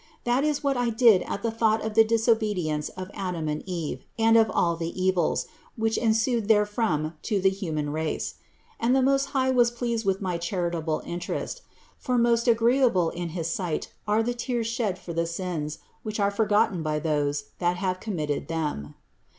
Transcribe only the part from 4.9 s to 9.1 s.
evils, which ensued therefrom to the human race. And the